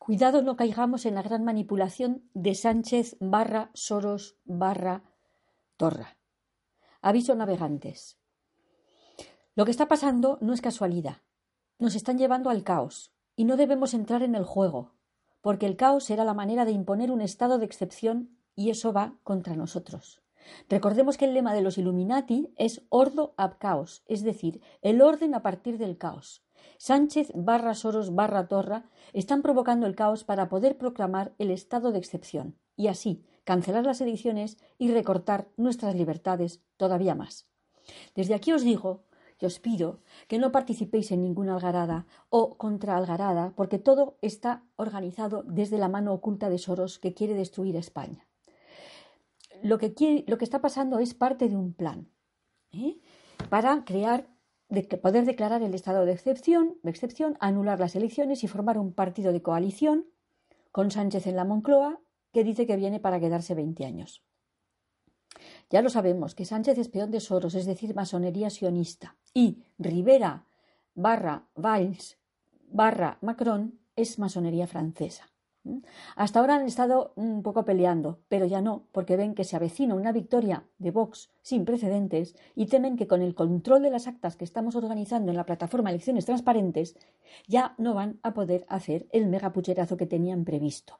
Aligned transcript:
Cuidado 0.00 0.40
no 0.40 0.56
caigamos 0.56 1.04
en 1.04 1.14
la 1.14 1.20
gran 1.20 1.44
manipulación 1.44 2.24
de 2.32 2.54
Sánchez 2.54 3.18
barra 3.20 3.70
Soros 3.74 4.38
barra 4.46 5.04
Torra. 5.76 6.16
Aviso 7.02 7.34
navegantes. 7.34 8.16
Lo 9.54 9.66
que 9.66 9.70
está 9.70 9.88
pasando 9.88 10.38
no 10.40 10.54
es 10.54 10.62
casualidad. 10.62 11.18
Nos 11.78 11.94
están 11.96 12.16
llevando 12.16 12.48
al 12.48 12.64
caos 12.64 13.12
y 13.36 13.44
no 13.44 13.58
debemos 13.58 13.92
entrar 13.92 14.22
en 14.22 14.34
el 14.34 14.44
juego, 14.44 14.94
porque 15.42 15.66
el 15.66 15.76
caos 15.76 16.04
será 16.04 16.24
la 16.24 16.32
manera 16.32 16.64
de 16.64 16.72
imponer 16.72 17.10
un 17.10 17.20
estado 17.20 17.58
de 17.58 17.66
excepción 17.66 18.38
y 18.56 18.70
eso 18.70 18.94
va 18.94 19.18
contra 19.22 19.54
nosotros. 19.54 20.22
Recordemos 20.70 21.18
que 21.18 21.26
el 21.26 21.34
lema 21.34 21.52
de 21.52 21.60
los 21.60 21.76
Illuminati 21.76 22.54
es 22.56 22.86
ordo 22.88 23.34
ab 23.36 23.58
caos, 23.58 24.02
es 24.06 24.22
decir, 24.22 24.62
el 24.80 25.02
orden 25.02 25.34
a 25.34 25.42
partir 25.42 25.76
del 25.76 25.98
caos. 25.98 26.42
Sánchez 26.78 27.32
barra 27.34 27.74
Soros 27.74 28.14
barra 28.14 28.48
Torra 28.48 28.84
están 29.12 29.42
provocando 29.42 29.86
el 29.86 29.94
caos 29.94 30.24
para 30.24 30.48
poder 30.48 30.78
proclamar 30.78 31.34
el 31.38 31.50
estado 31.50 31.92
de 31.92 31.98
excepción 31.98 32.56
y 32.76 32.88
así 32.88 33.24
cancelar 33.44 33.84
las 33.84 34.00
elecciones 34.00 34.58
y 34.78 34.92
recortar 34.92 35.48
nuestras 35.56 35.94
libertades 35.94 36.62
todavía 36.76 37.14
más. 37.14 37.48
Desde 38.14 38.34
aquí 38.34 38.52
os 38.52 38.62
digo 38.62 39.04
y 39.38 39.46
os 39.46 39.58
pido 39.58 40.00
que 40.28 40.38
no 40.38 40.52
participéis 40.52 41.10
en 41.12 41.22
ninguna 41.22 41.54
algarada 41.54 42.06
o 42.28 42.58
contra 42.58 42.96
algarada, 42.96 43.54
porque 43.56 43.78
todo 43.78 44.18
está 44.20 44.64
organizado 44.76 45.42
desde 45.46 45.78
la 45.78 45.88
mano 45.88 46.12
oculta 46.12 46.50
de 46.50 46.58
Soros 46.58 46.98
que 46.98 47.14
quiere 47.14 47.34
destruir 47.34 47.76
España 47.76 48.26
lo 49.62 49.78
que, 49.78 49.92
está 50.40 50.60
pasando 50.60 50.98
es 50.98 51.14
parte 51.14 51.48
de 51.48 51.56
un 51.56 51.72
plan 51.72 52.08
¿eh? 52.72 52.98
para 53.48 53.84
crear, 53.84 54.28
de, 54.70 54.82
poder 54.82 55.26
declarar 55.26 55.62
el 55.62 55.74
estado 55.74 56.06
de 56.06 56.12
excepción, 56.12 56.76
de 56.82 56.90
excepción, 56.90 57.36
anular 57.40 57.78
las 57.80 57.96
elecciones 57.96 58.42
y 58.44 58.48
formar 58.48 58.78
un 58.78 58.92
partido 58.92 59.32
de 59.32 59.42
coalición 59.42 60.06
con 60.72 60.90
Sánchez 60.90 61.26
en 61.26 61.36
la 61.36 61.44
Moncloa 61.44 62.00
que 62.32 62.44
dice 62.44 62.66
que 62.66 62.76
viene 62.76 63.00
para 63.00 63.20
quedarse 63.20 63.54
20 63.54 63.84
años. 63.84 64.22
Ya 65.68 65.82
lo 65.82 65.90
sabemos, 65.90 66.34
que 66.34 66.44
Sánchez 66.44 66.78
es 66.78 66.88
peón 66.88 67.10
de 67.10 67.20
Soros, 67.20 67.54
es 67.54 67.66
decir, 67.66 67.94
masonería 67.94 68.50
sionista, 68.50 69.16
y 69.34 69.64
Rivera 69.78 70.46
barra 70.94 71.48
Valls 71.54 72.18
barra 72.68 73.18
Macron 73.20 73.80
es 73.96 74.18
masonería 74.18 74.66
francesa. 74.66 75.29
Hasta 76.16 76.40
ahora 76.40 76.56
han 76.56 76.66
estado 76.66 77.12
un 77.16 77.42
poco 77.42 77.64
peleando, 77.64 78.20
pero 78.28 78.46
ya 78.46 78.62
no, 78.62 78.86
porque 78.92 79.16
ven 79.16 79.34
que 79.34 79.44
se 79.44 79.56
avecina 79.56 79.94
una 79.94 80.12
victoria 80.12 80.64
de 80.78 80.90
Vox 80.90 81.30
sin 81.42 81.64
precedentes 81.64 82.34
y 82.54 82.66
temen 82.66 82.96
que 82.96 83.06
con 83.06 83.20
el 83.20 83.34
control 83.34 83.82
de 83.82 83.90
las 83.90 84.06
actas 84.06 84.36
que 84.36 84.44
estamos 84.44 84.74
organizando 84.74 85.30
en 85.30 85.36
la 85.36 85.44
plataforma 85.44 85.90
Elecciones 85.90 86.24
Transparentes 86.24 86.96
ya 87.46 87.74
no 87.76 87.94
van 87.94 88.20
a 88.22 88.32
poder 88.32 88.64
hacer 88.68 89.06
el 89.12 89.26
megapucherazo 89.26 89.96
que 89.98 90.06
tenían 90.06 90.44
previsto. 90.44 90.98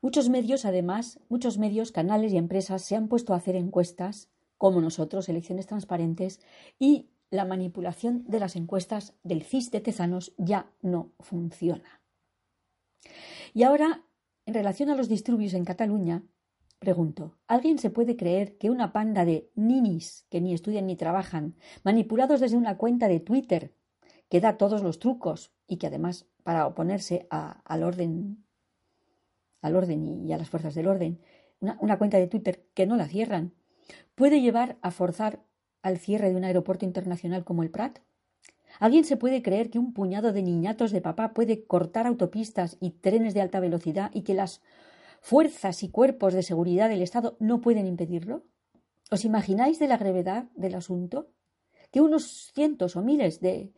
Muchos 0.00 0.28
medios, 0.28 0.64
además, 0.64 1.18
muchos 1.28 1.58
medios, 1.58 1.90
canales 1.90 2.32
y 2.32 2.36
empresas 2.36 2.82
se 2.82 2.94
han 2.94 3.08
puesto 3.08 3.32
a 3.34 3.38
hacer 3.38 3.56
encuestas, 3.56 4.28
como 4.58 4.80
nosotros, 4.80 5.28
Elecciones 5.28 5.66
Transparentes, 5.66 6.40
y 6.78 7.08
la 7.30 7.44
manipulación 7.44 8.24
de 8.28 8.38
las 8.38 8.54
encuestas 8.54 9.14
del 9.24 9.42
CIS 9.42 9.72
de 9.72 9.80
Tezanos 9.80 10.32
ya 10.38 10.70
no 10.82 11.10
funciona. 11.18 12.05
Y 13.54 13.62
ahora, 13.62 14.04
en 14.44 14.54
relación 14.54 14.90
a 14.90 14.94
los 14.94 15.08
disturbios 15.08 15.54
en 15.54 15.64
Cataluña, 15.64 16.22
pregunto, 16.78 17.36
¿alguien 17.46 17.78
se 17.78 17.90
puede 17.90 18.16
creer 18.16 18.58
que 18.58 18.70
una 18.70 18.92
panda 18.92 19.24
de 19.24 19.50
ninis 19.54 20.26
que 20.30 20.40
ni 20.40 20.54
estudian 20.54 20.86
ni 20.86 20.96
trabajan, 20.96 21.56
manipulados 21.82 22.40
desde 22.40 22.56
una 22.56 22.76
cuenta 22.76 23.08
de 23.08 23.20
Twitter, 23.20 23.74
que 24.28 24.40
da 24.40 24.56
todos 24.56 24.82
los 24.82 24.98
trucos 24.98 25.52
y 25.66 25.78
que 25.78 25.86
además, 25.86 26.26
para 26.42 26.66
oponerse 26.66 27.26
al 27.30 27.82
orden, 27.82 28.44
al 29.62 29.76
orden 29.76 30.26
y, 30.26 30.32
a 30.32 30.38
las 30.38 30.50
fuerzas 30.50 30.74
del 30.74 30.88
orden, 30.88 31.20
una, 31.60 31.78
una 31.80 31.98
cuenta 31.98 32.18
de 32.18 32.26
Twitter 32.26 32.66
que 32.74 32.86
no 32.86 32.96
la 32.96 33.08
cierran, 33.08 33.54
puede 34.14 34.40
llevar 34.40 34.78
a 34.82 34.90
forzar 34.90 35.44
al 35.82 35.98
cierre 35.98 36.30
de 36.30 36.36
un 36.36 36.44
aeropuerto 36.44 36.84
internacional 36.84 37.44
como 37.44 37.62
el 37.62 37.70
Prat? 37.70 38.00
¿Alguien 38.78 39.04
se 39.04 39.16
puede 39.16 39.42
creer 39.42 39.70
que 39.70 39.78
un 39.78 39.92
puñado 39.92 40.32
de 40.32 40.42
niñatos 40.42 40.90
de 40.90 41.00
papá 41.00 41.32
puede 41.32 41.64
cortar 41.64 42.06
autopistas 42.06 42.76
y 42.80 42.90
trenes 42.90 43.34
de 43.34 43.40
alta 43.40 43.60
velocidad 43.60 44.10
y 44.12 44.22
que 44.22 44.34
las 44.34 44.60
fuerzas 45.20 45.82
y 45.82 45.88
cuerpos 45.88 46.34
de 46.34 46.42
seguridad 46.42 46.88
del 46.88 47.02
Estado 47.02 47.36
no 47.40 47.60
pueden 47.60 47.86
impedirlo? 47.86 48.44
¿Os 49.10 49.24
imagináis 49.24 49.78
de 49.78 49.88
la 49.88 49.96
gravedad 49.96 50.44
del 50.54 50.74
asunto? 50.74 51.30
Que 51.90 52.00
unos 52.00 52.50
cientos 52.52 52.96
o 52.96 53.02
miles 53.02 53.40
de 53.40 53.72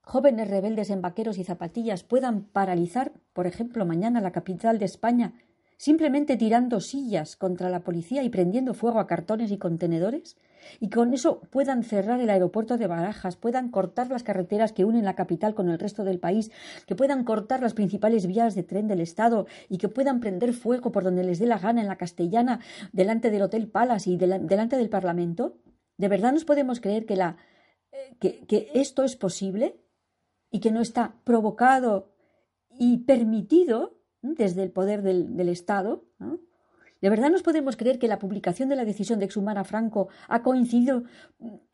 jóvenes 0.00 0.48
rebeldes 0.48 0.90
en 0.90 1.02
vaqueros 1.02 1.36
y 1.38 1.44
zapatillas 1.44 2.02
puedan 2.02 2.44
paralizar, 2.44 3.12
por 3.32 3.46
ejemplo, 3.46 3.84
mañana 3.84 4.20
la 4.20 4.32
capital 4.32 4.78
de 4.78 4.86
España, 4.86 5.34
simplemente 5.76 6.36
tirando 6.36 6.80
sillas 6.80 7.36
contra 7.36 7.68
la 7.68 7.80
policía 7.80 8.22
y 8.22 8.30
prendiendo 8.30 8.72
fuego 8.72 9.00
a 9.00 9.06
cartones 9.06 9.50
y 9.50 9.58
contenedores? 9.58 10.36
Y 10.80 10.90
con 10.90 11.12
eso 11.14 11.40
puedan 11.50 11.82
cerrar 11.82 12.20
el 12.20 12.30
aeropuerto 12.30 12.76
de 12.76 12.86
Barajas, 12.86 13.36
puedan 13.36 13.70
cortar 13.70 14.10
las 14.10 14.22
carreteras 14.22 14.72
que 14.72 14.84
unen 14.84 15.04
la 15.04 15.14
capital 15.14 15.54
con 15.54 15.68
el 15.68 15.78
resto 15.78 16.04
del 16.04 16.18
país, 16.18 16.50
que 16.86 16.94
puedan 16.94 17.24
cortar 17.24 17.60
las 17.60 17.74
principales 17.74 18.26
vías 18.26 18.54
de 18.54 18.62
tren 18.62 18.88
del 18.88 19.00
Estado 19.00 19.46
y 19.68 19.78
que 19.78 19.88
puedan 19.88 20.20
prender 20.20 20.52
fuego 20.52 20.92
por 20.92 21.04
donde 21.04 21.24
les 21.24 21.38
dé 21.38 21.46
la 21.46 21.58
gana 21.58 21.80
en 21.80 21.88
la 21.88 21.96
castellana, 21.96 22.60
delante 22.92 23.30
del 23.30 23.42
Hotel 23.42 23.68
Palace 23.68 24.10
y 24.10 24.16
delante 24.16 24.76
del 24.76 24.88
Parlamento? 24.88 25.58
¿De 25.96 26.08
verdad 26.08 26.32
nos 26.32 26.44
podemos 26.44 26.80
creer 26.80 27.06
que, 27.06 27.16
la, 27.16 27.36
eh, 27.92 28.70
esto 28.74 29.04
es 29.04 29.16
posible 29.16 29.80
y 30.50 30.60
que 30.60 30.70
no 30.70 30.80
está 30.80 31.20
provocado 31.24 32.14
y 32.70 32.98
permitido 32.98 33.98
desde 34.22 34.62
el 34.62 34.70
poder 34.70 35.02
del, 35.02 35.36
del 35.36 35.48
Estado? 35.48 36.04
¿De 37.00 37.10
verdad 37.10 37.30
nos 37.30 37.42
podemos 37.42 37.76
creer 37.76 37.98
que 37.98 38.08
la 38.08 38.18
publicación 38.18 38.68
de 38.68 38.76
la 38.76 38.84
decisión 38.84 39.18
de 39.18 39.26
exhumar 39.26 39.56
a 39.58 39.64
Franco 39.64 40.08
ha 40.26 40.42
coincidido 40.42 41.04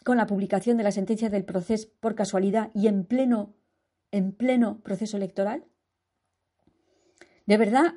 con 0.04 0.18
la 0.18 0.26
publicación 0.26 0.76
de 0.76 0.84
la 0.84 0.92
sentencia 0.92 1.30
del 1.30 1.44
proceso 1.44 1.88
por 2.00 2.14
casualidad 2.14 2.70
y 2.74 2.88
en 2.88 3.04
pleno, 3.04 3.54
en 4.10 4.32
pleno 4.32 4.80
proceso 4.82 5.16
electoral? 5.16 5.64
¿De 7.46 7.56
verdad 7.56 7.94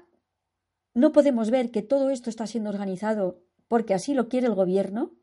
no 0.94 1.12
podemos 1.12 1.52
ver 1.52 1.72
que 1.72 1.82
todo 1.82 2.10
esto 2.10 2.30
está 2.30 2.48
siendo 2.48 2.70
organizado 2.70 3.44
porque 3.68 3.94
así 3.94 4.14
lo 4.14 4.30
quiere 4.30 4.48
el 4.48 4.56
gobierno? 4.56 5.14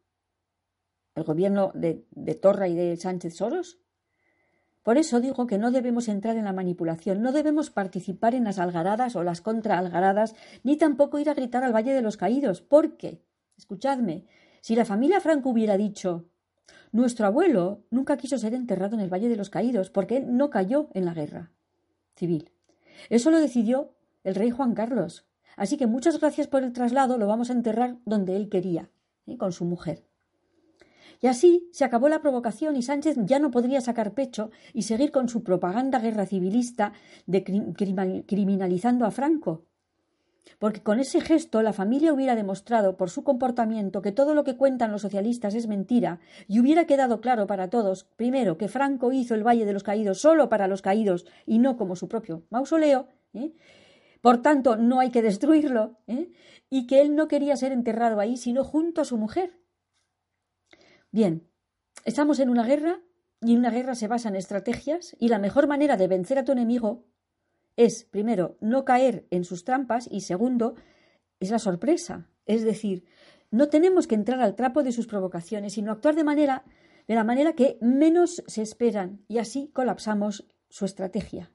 ¿El 1.14 1.24
gobierno 1.24 1.72
de, 1.74 2.06
de 2.10 2.34
Torra 2.34 2.68
y 2.68 2.74
de 2.74 2.96
Sánchez 2.96 3.36
Soros? 3.36 3.83
Por 4.84 4.98
eso 4.98 5.20
digo 5.20 5.46
que 5.46 5.58
no 5.58 5.72
debemos 5.72 6.08
entrar 6.08 6.36
en 6.36 6.44
la 6.44 6.52
manipulación, 6.52 7.22
no 7.22 7.32
debemos 7.32 7.70
participar 7.70 8.34
en 8.34 8.44
las 8.44 8.58
algaradas 8.58 9.16
o 9.16 9.24
las 9.24 9.40
contraalgaradas, 9.40 10.36
ni 10.62 10.76
tampoco 10.76 11.18
ir 11.18 11.30
a 11.30 11.34
gritar 11.34 11.64
al 11.64 11.74
Valle 11.74 11.94
de 11.94 12.02
los 12.02 12.18
Caídos, 12.18 12.60
porque, 12.60 13.22
escuchadme, 13.56 14.26
si 14.60 14.76
la 14.76 14.84
familia 14.84 15.20
Franco 15.20 15.48
hubiera 15.48 15.76
dicho 15.76 16.26
nuestro 16.92 17.26
abuelo 17.26 17.82
nunca 17.90 18.16
quiso 18.16 18.38
ser 18.38 18.54
enterrado 18.54 18.94
en 18.94 19.00
el 19.00 19.12
Valle 19.12 19.28
de 19.28 19.36
los 19.36 19.50
Caídos, 19.50 19.90
porque 19.90 20.18
él 20.18 20.36
no 20.36 20.50
cayó 20.50 20.90
en 20.94 21.06
la 21.06 21.14
guerra 21.14 21.50
civil. 22.14 22.52
Eso 23.08 23.30
lo 23.30 23.40
decidió 23.40 23.94
el 24.22 24.36
rey 24.36 24.50
Juan 24.50 24.74
Carlos. 24.74 25.26
Así 25.56 25.76
que 25.76 25.86
muchas 25.86 26.20
gracias 26.20 26.46
por 26.46 26.62
el 26.62 26.72
traslado, 26.72 27.18
lo 27.18 27.26
vamos 27.26 27.50
a 27.50 27.54
enterrar 27.54 27.96
donde 28.04 28.36
él 28.36 28.48
quería, 28.48 28.90
¿eh? 29.26 29.36
con 29.36 29.50
su 29.52 29.64
mujer. 29.64 30.04
Y 31.20 31.26
así 31.26 31.68
se 31.72 31.84
acabó 31.84 32.08
la 32.08 32.20
provocación 32.20 32.76
y 32.76 32.82
Sánchez 32.82 33.16
ya 33.24 33.38
no 33.38 33.50
podría 33.50 33.80
sacar 33.80 34.12
pecho 34.12 34.50
y 34.72 34.82
seguir 34.82 35.10
con 35.10 35.28
su 35.28 35.42
propaganda 35.42 35.98
guerra 35.98 36.26
civilista 36.26 36.92
criminalizando 37.26 39.06
a 39.06 39.10
Franco. 39.10 39.64
Porque 40.58 40.82
con 40.82 41.00
ese 41.00 41.20
gesto 41.20 41.62
la 41.62 41.72
familia 41.72 42.12
hubiera 42.12 42.36
demostrado 42.36 42.96
por 42.96 43.10
su 43.10 43.24
comportamiento 43.24 44.02
que 44.02 44.12
todo 44.12 44.34
lo 44.34 44.44
que 44.44 44.56
cuentan 44.56 44.92
los 44.92 45.02
socialistas 45.02 45.54
es 45.54 45.66
mentira 45.66 46.20
y 46.46 46.60
hubiera 46.60 46.86
quedado 46.86 47.20
claro 47.20 47.46
para 47.46 47.70
todos, 47.70 48.04
primero, 48.16 48.56
que 48.56 48.68
Franco 48.68 49.12
hizo 49.12 49.34
el 49.34 49.46
Valle 49.46 49.64
de 49.64 49.72
los 49.72 49.82
Caídos 49.82 50.20
solo 50.20 50.48
para 50.48 50.68
los 50.68 50.82
caídos 50.82 51.26
y 51.46 51.58
no 51.58 51.76
como 51.76 51.96
su 51.96 52.08
propio 52.08 52.44
mausoleo, 52.50 53.08
¿eh? 53.32 53.52
por 54.20 54.42
tanto 54.42 54.76
no 54.76 55.00
hay 55.00 55.10
que 55.10 55.22
destruirlo, 55.22 55.98
¿eh? 56.06 56.30
y 56.70 56.86
que 56.86 57.00
él 57.00 57.14
no 57.14 57.28
quería 57.28 57.56
ser 57.56 57.72
enterrado 57.72 58.20
ahí 58.20 58.36
sino 58.36 58.64
junto 58.64 59.00
a 59.00 59.04
su 59.04 59.18
mujer, 59.18 59.58
Bien, 61.14 61.46
estamos 62.04 62.40
en 62.40 62.50
una 62.50 62.64
guerra 62.64 63.00
y 63.40 63.54
una 63.54 63.70
guerra 63.70 63.94
se 63.94 64.08
basa 64.08 64.30
en 64.30 64.34
estrategias 64.34 65.14
y 65.20 65.28
la 65.28 65.38
mejor 65.38 65.68
manera 65.68 65.96
de 65.96 66.08
vencer 66.08 66.40
a 66.40 66.44
tu 66.44 66.50
enemigo 66.50 67.04
es, 67.76 68.02
primero, 68.02 68.56
no 68.60 68.84
caer 68.84 69.24
en 69.30 69.44
sus 69.44 69.62
trampas 69.62 70.08
y, 70.10 70.22
segundo, 70.22 70.74
es 71.38 71.52
la 71.52 71.60
sorpresa. 71.60 72.26
Es 72.46 72.64
decir, 72.64 73.04
no 73.52 73.68
tenemos 73.68 74.08
que 74.08 74.16
entrar 74.16 74.40
al 74.40 74.56
trapo 74.56 74.82
de 74.82 74.90
sus 74.90 75.06
provocaciones, 75.06 75.74
sino 75.74 75.92
actuar 75.92 76.16
de 76.16 76.24
manera 76.24 76.64
de 77.06 77.14
la 77.14 77.22
manera 77.22 77.52
que 77.52 77.78
menos 77.80 78.42
se 78.48 78.62
esperan 78.62 79.20
y 79.28 79.38
así 79.38 79.70
colapsamos 79.72 80.48
su 80.68 80.84
estrategia. 80.84 81.52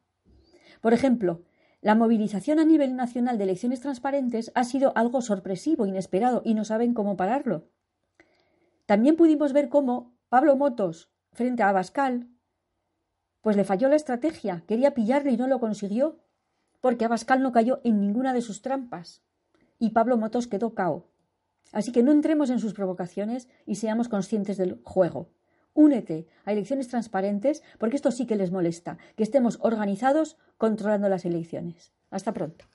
Por 0.80 0.94
ejemplo, 0.94 1.44
la 1.82 1.96
movilización 1.96 2.60
a 2.60 2.66
nivel 2.66 2.96
nacional 2.96 3.38
de 3.38 3.44
elecciones 3.44 3.82
transparentes 3.82 4.54
ha 4.56 4.64
sido 4.64 4.94
algo 4.96 5.22
sorpresivo, 5.22 5.86
inesperado, 5.86 6.44
y 6.46 6.54
no 6.54 6.64
saben 6.64 6.94
cómo 6.94 7.18
pararlo. 7.18 7.68
También 8.90 9.18
pudimos 9.18 9.54
ver 9.54 9.70
cómo 9.70 10.18
Pablo 10.30 10.56
Motos, 10.56 11.12
frente 11.32 11.62
a 11.62 11.70
Abascal, 11.70 12.28
pues 13.42 13.56
le 13.56 13.64
falló 13.64 13.88
la 13.88 13.96
estrategia, 13.96 14.64
quería 14.66 14.96
pillarle 14.96 15.30
y 15.30 15.38
no 15.38 15.46
lo 15.48 15.60
consiguió. 15.60 16.18
porque 16.82 17.06
Abascal 17.06 17.44
no 17.44 17.52
cayó 17.52 17.82
en 17.84 18.02
ninguna 18.02 18.34
de 18.34 18.42
sus 18.42 18.64
trampas 18.64 19.22
y 19.78 19.92
Pablo 19.92 20.18
Motos 20.18 20.48
quedó 20.48 20.74
cao. 20.74 21.06
Así 21.72 21.92
que 21.92 22.02
no 22.02 22.12
entremos 22.12 22.50
en 22.50 22.60
sus 22.60 22.74
provocaciones 22.74 23.48
y 23.68 23.76
seamos 23.76 24.10
conscientes 24.10 24.58
del 24.58 24.82
juego. 24.84 25.30
Únete 25.76 26.28
a 26.46 26.52
elecciones 26.54 26.88
transparentes, 26.88 27.62
porque 27.78 27.96
esto 27.96 28.10
sí 28.10 28.26
que 28.26 28.38
les 28.38 28.50
molesta, 28.50 28.98
que 29.16 29.22
estemos 29.22 29.60
organizados 29.62 30.36
controlando 30.58 31.10
las 31.10 31.26
elecciones. 31.26 31.94
Hasta 32.10 32.34
pronto. 32.34 32.66